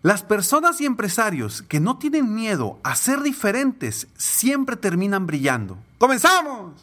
[0.00, 5.76] Las personas y empresarios que no tienen miedo a ser diferentes siempre terminan brillando.
[5.98, 6.80] ¡Comenzamos!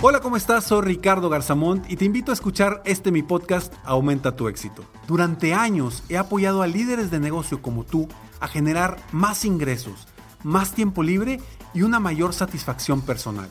[0.00, 0.64] Hola, ¿cómo estás?
[0.64, 4.86] Soy Ricardo Garzamont y te invito a escuchar este mi podcast Aumenta tu éxito.
[5.06, 8.08] Durante años he apoyado a líderes de negocio como tú
[8.40, 10.08] a generar más ingresos,
[10.42, 11.42] más tiempo libre
[11.74, 13.50] y una mayor satisfacción personal.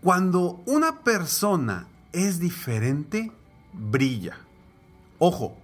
[0.00, 3.32] Cuando una persona es diferente,
[3.72, 4.36] brilla.
[5.18, 5.56] Ojo,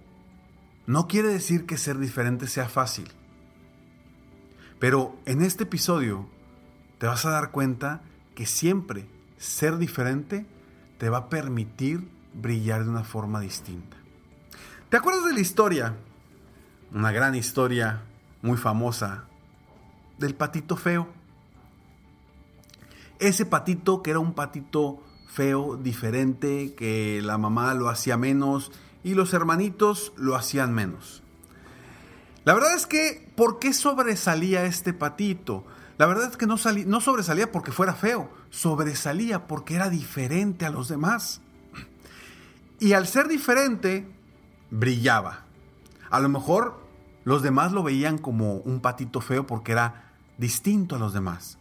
[0.87, 3.09] no quiere decir que ser diferente sea fácil.
[4.77, 6.27] Pero en este episodio
[6.97, 8.01] te vas a dar cuenta
[8.35, 10.45] que siempre ser diferente
[10.97, 13.95] te va a permitir brillar de una forma distinta.
[14.89, 15.95] ¿Te acuerdas de la historia?
[16.93, 18.01] Una gran historia
[18.41, 19.23] muy famosa
[20.17, 21.07] del patito feo
[23.19, 28.71] ese patito que era un patito feo, diferente, que la mamá lo hacía menos
[29.03, 31.21] y los hermanitos lo hacían menos.
[32.45, 35.65] La verdad es que, ¿por qué sobresalía este patito?
[35.97, 40.69] La verdad es que no, no sobresalía porque fuera feo, sobresalía porque era diferente a
[40.69, 41.41] los demás.
[42.79, 44.07] Y al ser diferente,
[44.69, 45.43] brillaba.
[46.09, 46.79] A lo mejor
[47.23, 51.57] los demás lo veían como un patito feo porque era distinto a los demás.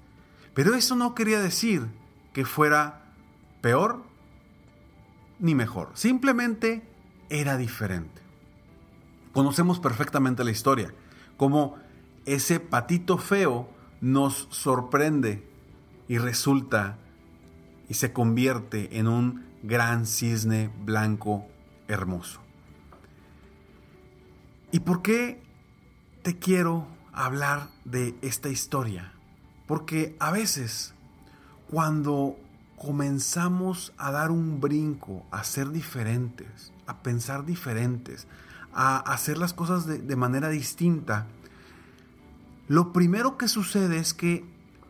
[0.54, 1.88] Pero eso no quería decir
[2.32, 3.12] que fuera
[3.60, 4.02] peor
[5.38, 5.90] ni mejor.
[5.94, 6.88] Simplemente
[7.28, 8.22] era diferente.
[9.32, 10.94] Conocemos perfectamente la historia,
[11.36, 11.76] como
[12.24, 13.68] ese patito feo
[14.00, 15.44] nos sorprende
[16.08, 16.98] y resulta
[17.88, 21.46] y se convierte en un gran cisne blanco
[21.88, 22.40] hermoso.
[24.70, 25.42] ¿Y por qué
[26.22, 29.13] te quiero hablar de esta historia?
[29.66, 30.94] Porque a veces,
[31.70, 32.36] cuando
[32.76, 38.26] comenzamos a dar un brinco, a ser diferentes, a pensar diferentes,
[38.74, 41.26] a hacer las cosas de, manera distinta,
[42.68, 44.44] lo primero que sucede es que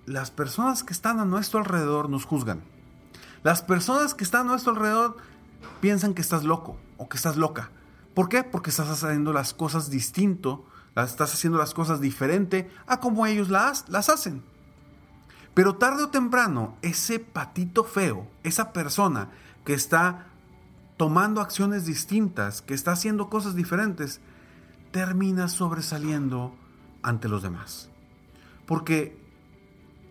[0.06, 2.62] las personas que están a nuestro alrededor nos juzgan.
[3.42, 5.16] Las personas que están a nuestro alrededor
[5.80, 7.70] piensan que estás loco o que estás loca.
[8.14, 8.42] ¿Por qué?
[8.42, 10.64] Porque estás haciendo las cosas distinto,
[10.96, 14.42] estás haciendo las cosas diferente a como ellos las, las hacen.
[15.54, 19.30] Pero tarde o temprano, ese patito feo, esa persona
[19.64, 20.26] que está
[20.96, 24.20] tomando acciones distintas, que está haciendo cosas diferentes,
[24.90, 26.54] termina sobresaliendo
[27.02, 27.88] ante los demás.
[28.66, 29.16] Porque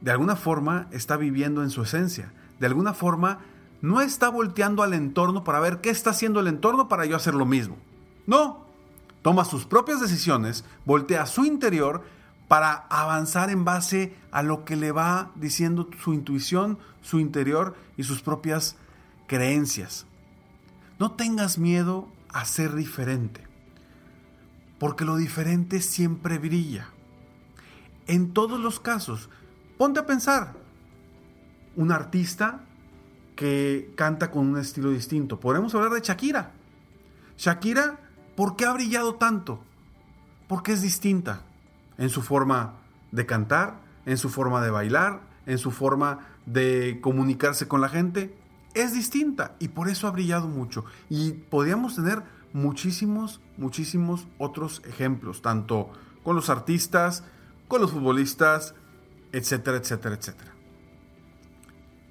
[0.01, 2.33] de alguna forma está viviendo en su esencia.
[2.59, 3.39] De alguna forma
[3.81, 7.33] no está volteando al entorno para ver qué está haciendo el entorno para yo hacer
[7.35, 7.77] lo mismo.
[8.27, 8.63] No.
[9.21, 12.03] Toma sus propias decisiones, voltea a su interior
[12.47, 18.03] para avanzar en base a lo que le va diciendo su intuición, su interior y
[18.03, 18.75] sus propias
[19.27, 20.05] creencias.
[20.99, 23.41] No tengas miedo a ser diferente,
[24.79, 26.89] porque lo diferente siempre brilla.
[28.07, 29.29] En todos los casos,
[29.77, 30.53] ponte a pensar,
[31.75, 32.65] un artista
[33.35, 35.39] que canta con un estilo distinto.
[35.39, 36.51] Podemos hablar de Shakira.
[37.37, 37.99] Shakira,
[38.35, 39.63] ¿por qué ha brillado tanto?
[40.47, 41.43] Porque es distinta
[41.97, 42.75] en su forma
[43.11, 48.35] de cantar, en su forma de bailar, en su forma de comunicarse con la gente,
[48.73, 50.85] es distinta y por eso ha brillado mucho.
[51.09, 52.23] Y podríamos tener
[52.53, 55.91] muchísimos, muchísimos otros ejemplos, tanto
[56.23, 57.23] con los artistas,
[57.67, 58.75] con los futbolistas,
[59.31, 60.51] etcétera, etcétera, etcétera.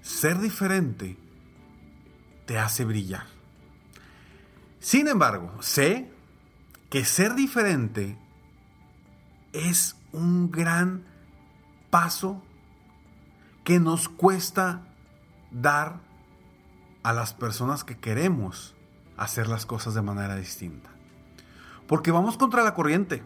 [0.03, 1.17] Ser diferente
[2.47, 3.27] te hace brillar.
[4.81, 6.11] Sin embargo, sé
[6.91, 8.19] que ser diferente
[9.53, 11.05] es un gran
[11.91, 12.43] paso
[13.65, 14.83] que nos cuesta
[15.51, 16.01] dar
[17.03, 18.75] a las personas que queremos
[19.17, 20.91] hacer las cosas de manera distinta.
[21.87, 23.23] Porque vamos contra la corriente.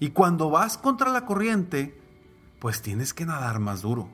[0.00, 2.00] Y cuando vas contra la corriente,
[2.60, 4.08] pues tienes que nadar más duro.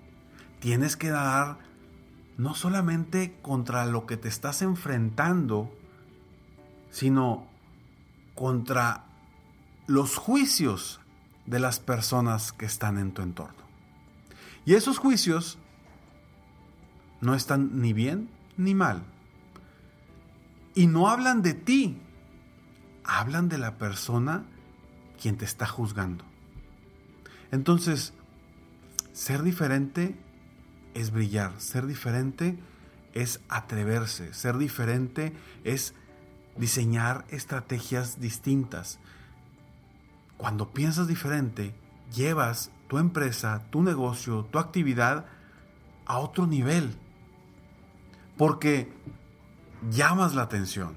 [0.61, 1.59] Tienes que nadar
[2.39, 5.71] no solamente contra lo que te estás enfrentando,
[6.91, 7.47] sino
[8.35, 9.05] contra
[9.87, 11.01] los juicios
[11.47, 13.65] de las personas que están en tu entorno.
[14.65, 15.59] Y esos juicios
[17.21, 19.03] no están ni bien ni mal.
[20.75, 21.99] Y no hablan de ti,
[23.05, 24.45] hablan de la persona
[25.21, 26.25] quien te está juzgando.
[27.51, 28.13] Entonces,
[29.13, 30.17] ser diferente
[30.95, 32.59] es brillar, ser diferente
[33.13, 35.33] es atreverse, ser diferente
[35.63, 35.95] es
[36.57, 38.99] diseñar estrategias distintas.
[40.37, 41.75] Cuando piensas diferente,
[42.13, 45.27] llevas tu empresa, tu negocio, tu actividad
[46.07, 46.97] a otro nivel.
[48.37, 48.93] Porque
[49.91, 50.95] llamas la atención.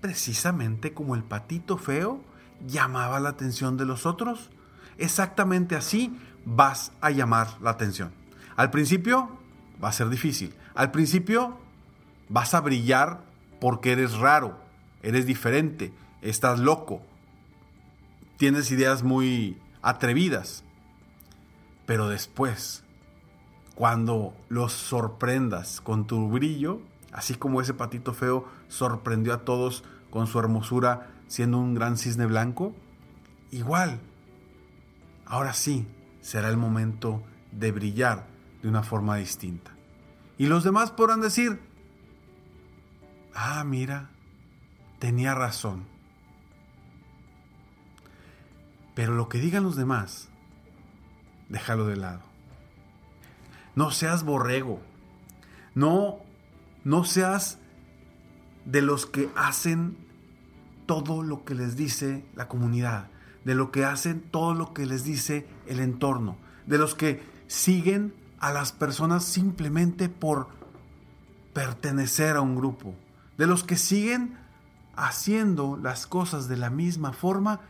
[0.00, 2.20] Precisamente como el patito feo
[2.66, 4.50] llamaba la atención de los otros.
[4.98, 8.12] Exactamente así vas a llamar la atención.
[8.56, 9.38] Al principio
[9.82, 10.54] va a ser difícil.
[10.74, 11.58] Al principio
[12.28, 13.20] vas a brillar
[13.60, 14.58] porque eres raro,
[15.02, 15.92] eres diferente,
[16.22, 17.02] estás loco,
[18.38, 20.64] tienes ideas muy atrevidas.
[21.84, 22.84] Pero después,
[23.74, 26.80] cuando los sorprendas con tu brillo,
[27.12, 32.26] así como ese patito feo sorprendió a todos con su hermosura siendo un gran cisne
[32.26, 32.74] blanco,
[33.50, 34.00] igual,
[35.26, 35.86] ahora sí
[36.20, 38.26] será el momento de brillar
[38.62, 39.72] de una forma distinta.
[40.36, 41.60] Y los demás podrán decir,
[43.34, 44.10] ah, mira,
[44.98, 45.97] tenía razón.
[48.98, 50.26] Pero lo que digan los demás,
[51.48, 52.22] déjalo de lado.
[53.76, 54.80] No seas borrego.
[55.76, 56.16] No,
[56.82, 57.60] no seas
[58.64, 59.96] de los que hacen
[60.86, 63.06] todo lo que les dice la comunidad,
[63.44, 66.36] de lo que hacen todo lo que les dice el entorno,
[66.66, 70.48] de los que siguen a las personas simplemente por
[71.52, 72.96] pertenecer a un grupo,
[73.36, 74.36] de los que siguen
[74.96, 77.60] haciendo las cosas de la misma forma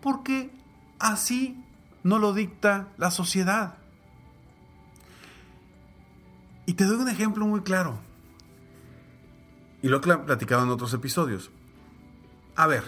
[0.00, 0.59] porque
[1.00, 1.62] así
[2.04, 3.74] no lo dicta la sociedad.
[6.66, 7.98] Y te doy un ejemplo muy claro.
[9.82, 11.50] Y lo he platicado en otros episodios.
[12.54, 12.84] A ver,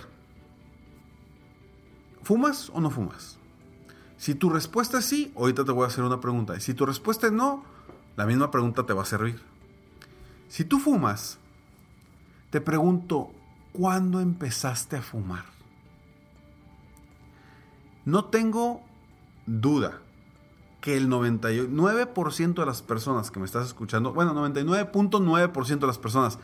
[2.23, 3.38] ¿fumas o no fumas?
[4.19, 6.56] Si tu respuesta es sí, ahorita te voy a hacer una pregunta.
[6.56, 7.65] Y si tu respuesta es no,
[8.17, 9.43] la misma pregunta te va a servir.
[10.49, 11.38] Si tú fumas,
[12.50, 13.32] te pregunto,
[13.73, 15.44] ¿cuándo empezaste a fumar?
[18.05, 18.83] No tengo
[19.47, 20.01] duda
[20.81, 26.39] que el 99% de las personas que me estás escuchando, bueno, 99.9% de las personas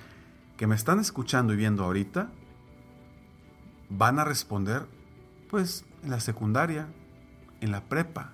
[0.56, 2.30] que me están escuchando y viendo ahorita,
[3.90, 4.86] van a responder,
[5.50, 6.88] pues, en la secundaria,
[7.60, 8.32] en la prepa.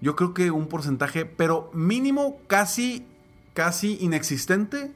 [0.00, 3.06] Yo creo que un porcentaje, pero mínimo casi,
[3.52, 4.94] casi inexistente,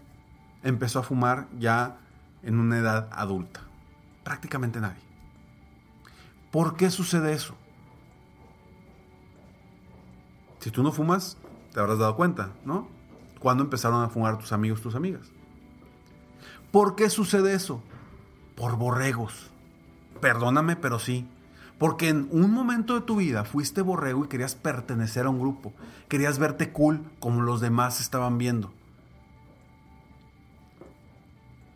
[0.62, 1.98] empezó a fumar ya
[2.42, 3.60] en una edad adulta.
[4.24, 5.11] Prácticamente nadie.
[6.52, 7.54] ¿Por qué sucede eso?
[10.60, 11.38] Si tú no fumas,
[11.72, 12.86] te habrás dado cuenta, ¿no?
[13.40, 15.32] ¿Cuándo empezaron a fumar tus amigos, tus amigas?
[16.70, 17.82] ¿Por qué sucede eso?
[18.54, 19.50] Por borregos.
[20.20, 21.26] Perdóname, pero sí.
[21.78, 25.72] Porque en un momento de tu vida fuiste borrego y querías pertenecer a un grupo.
[26.08, 28.72] Querías verte cool como los demás estaban viendo.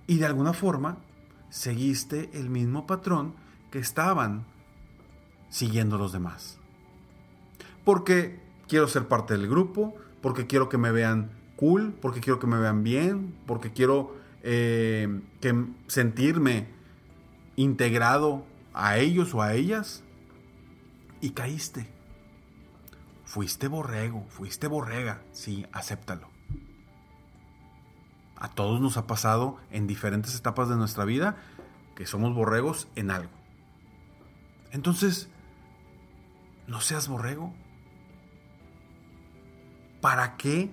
[0.07, 0.99] Y de alguna forma
[1.49, 3.35] seguiste el mismo patrón
[3.71, 4.45] que estaban
[5.57, 6.59] siguiendo los demás.
[7.83, 8.39] Porque
[8.69, 12.59] quiero ser parte del grupo, porque quiero que me vean cool, porque quiero que me
[12.59, 15.23] vean bien, porque quiero eh,
[15.87, 16.67] sentirme
[17.57, 18.45] integrado
[18.75, 20.03] a ellos o a ellas.
[21.23, 21.89] Y caíste.
[23.25, 26.29] Fuiste borrego, fuiste borrega, sí, acéptalo.
[28.37, 31.37] A todos nos ha pasado en diferentes etapas de nuestra vida
[31.95, 33.33] que somos borregos en algo.
[34.71, 35.31] Entonces,
[36.67, 37.55] no seas borrego.
[40.01, 40.71] ¿Para qué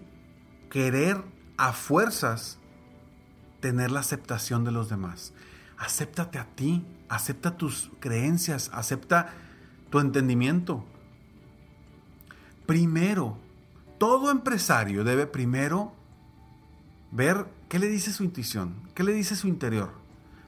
[0.69, 1.23] querer
[1.57, 2.59] a fuerzas
[3.59, 5.33] tener la aceptación de los demás?
[5.77, 9.33] Acéptate a ti, acepta tus creencias, acepta
[9.89, 10.85] tu entendimiento.
[12.65, 13.37] Primero,
[13.97, 15.93] todo empresario debe primero
[17.11, 19.93] ver qué le dice su intuición, qué le dice su interior,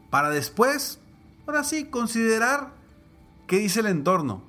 [0.09, 0.99] para después,
[1.45, 2.71] ahora sí, considerar
[3.47, 4.43] qué dice el entorno.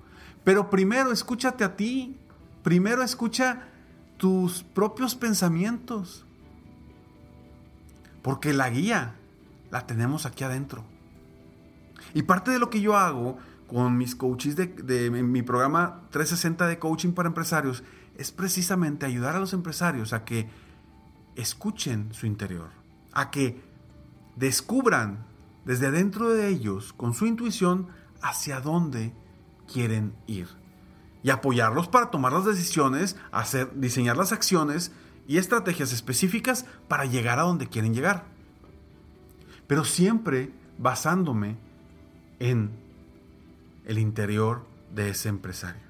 [0.46, 2.16] Pero primero escúchate a ti,
[2.62, 3.64] primero escucha
[4.16, 6.24] tus propios pensamientos.
[8.22, 9.16] Porque la guía
[9.72, 10.84] la tenemos aquí adentro.
[12.14, 16.78] Y parte de lo que yo hago con mis coaches de, mi programa 360 de
[16.78, 17.82] coaching para empresarios
[18.16, 20.48] es precisamente ayudar a los empresarios a que
[21.34, 22.68] escuchen su interior,
[23.12, 23.60] a que
[24.36, 25.26] descubran
[25.64, 27.88] desde adentro de ellos, con su intuición,
[28.22, 29.12] hacia dónde
[29.70, 30.48] quieren ir.
[31.22, 34.92] Y apoyarlos para tomar las decisiones, hacer, diseñar las acciones
[35.26, 38.24] y estrategias específicas para llegar a donde quieren llegar.
[39.66, 41.56] Pero siempre basándome
[42.38, 42.70] en
[43.86, 45.82] el interior de ese empresario.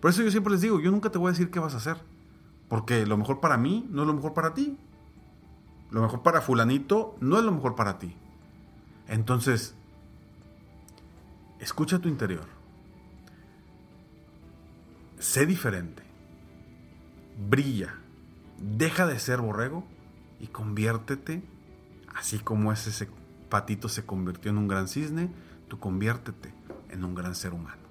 [0.00, 1.78] Por eso yo siempre les digo, yo nunca te voy a decir qué vas a
[1.78, 1.96] hacer.
[2.68, 4.76] Porque lo mejor para mí no es lo mejor para ti.
[5.90, 8.14] Lo mejor para fulanito no es lo mejor para ti.
[9.08, 9.74] Entonces,
[11.60, 12.57] escucha tu interior.
[15.18, 16.02] Sé diferente.
[17.48, 17.94] Brilla.
[18.58, 19.84] Deja de ser borrego
[20.40, 21.42] y conviértete,
[22.14, 23.08] así como ese
[23.48, 25.30] patito se convirtió en un gran cisne,
[25.68, 26.52] tú conviértete
[26.90, 27.82] en un gran ser humano.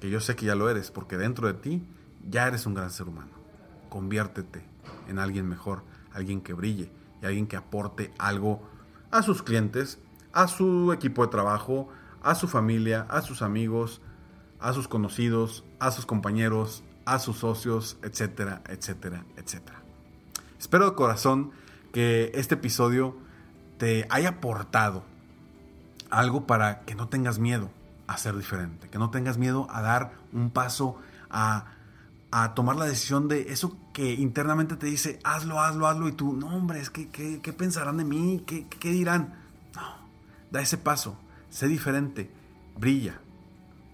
[0.00, 1.86] Que yo sé que ya lo eres, porque dentro de ti
[2.28, 3.32] ya eres un gran ser humano.
[3.88, 4.62] Conviértete
[5.08, 5.82] en alguien mejor,
[6.12, 6.90] alguien que brille
[7.22, 8.60] y alguien que aporte algo
[9.10, 9.98] a sus clientes,
[10.32, 11.88] a su equipo de trabajo,
[12.22, 14.02] a su familia, a sus amigos,
[14.66, 19.80] a sus conocidos, a sus compañeros, a sus socios, etcétera, etcétera, etcétera.
[20.58, 21.52] Espero de corazón
[21.92, 23.16] que este episodio
[23.78, 25.04] te haya aportado
[26.10, 27.70] algo para que no tengas miedo
[28.08, 30.96] a ser diferente, que no tengas miedo a dar un paso
[31.30, 31.66] a,
[32.56, 36.48] tomar la decisión de eso que internamente te dice, hazlo, hazlo, hazlo, y tú, no,
[36.48, 38.42] hombre, es que, ¿qué, pensarán de mí?
[38.44, 39.34] ¿Qué, ¿Qué dirán?
[39.76, 39.96] No,
[40.50, 41.16] da ese paso,
[41.50, 42.30] sé diferente,
[42.76, 43.20] brilla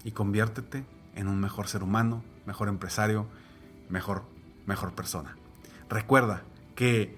[0.03, 3.25] y conviértete en un mejor ser humano, mejor empresario,
[3.89, 4.23] mejor,
[4.65, 5.35] mejor persona.
[5.89, 6.43] Recuerda
[6.75, 7.17] que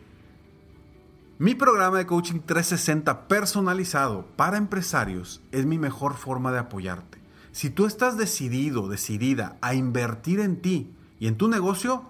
[1.38, 7.18] mi programa de coaching 360 personalizado para empresarios es mi mejor forma de apoyarte.
[7.52, 12.04] Si tú estás decidido, decidida a invertir en ti y en tu negocio,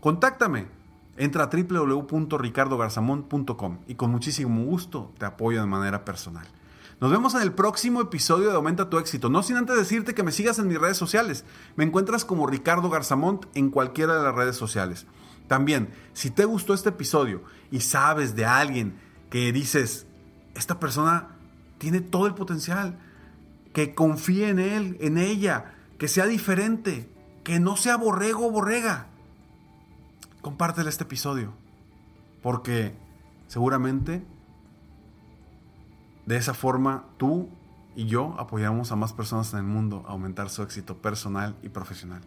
[0.00, 0.66] contáctame.
[1.16, 6.46] Entra a www.ricardogarzamont.com y con muchísimo gusto te apoyo de manera personal.
[7.02, 9.28] Nos vemos en el próximo episodio de Aumenta tu éxito.
[9.28, 11.44] No sin antes decirte que me sigas en mis redes sociales.
[11.74, 15.04] Me encuentras como Ricardo Garzamont en cualquiera de las redes sociales.
[15.48, 17.42] También, si te gustó este episodio
[17.72, 20.06] y sabes de alguien que dices,
[20.54, 21.30] esta persona
[21.78, 22.96] tiene todo el potencial,
[23.72, 27.10] que confíe en él, en ella, que sea diferente,
[27.42, 29.08] que no sea borrego o borrega,
[30.40, 31.52] compártele este episodio,
[32.42, 32.94] porque
[33.48, 34.24] seguramente
[36.26, 37.48] de esa forma tú
[37.94, 41.68] y yo apoyamos a más personas en el mundo a aumentar su éxito personal y
[41.68, 42.22] profesional.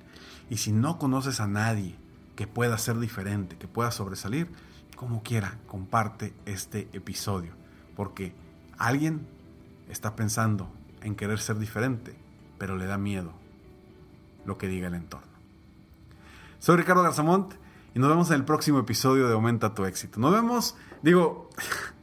[0.49, 1.95] Y si no conoces a nadie,
[2.35, 4.49] que pueda ser diferente, que pueda sobresalir,
[4.95, 7.53] como quiera, comparte este episodio,
[7.95, 8.33] porque
[8.77, 9.25] alguien
[9.89, 10.69] está pensando
[11.01, 12.15] en querer ser diferente,
[12.57, 13.33] pero le da miedo
[14.45, 15.27] lo que diga el entorno.
[16.59, 17.53] Soy Ricardo Garzamont
[17.93, 20.19] y nos vemos en el próximo episodio de Aumenta tu éxito.
[20.19, 21.49] Nos vemos, digo,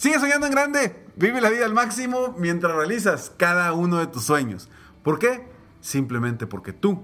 [0.00, 4.24] sigue soñando en grande, vive la vida al máximo mientras realizas cada uno de tus
[4.24, 4.70] sueños.
[5.02, 5.46] ¿Por qué?
[5.82, 7.02] Simplemente porque tú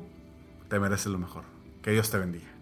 [0.71, 1.45] te mereces lo mejor.
[1.83, 2.56] Que Dios te bendiga.